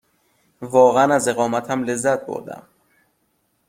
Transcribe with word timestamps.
واقعاً 0.61 1.13
از 1.15 1.27
اقامتم 1.27 1.83
لذت 1.83 2.25
بردم. 2.25 2.63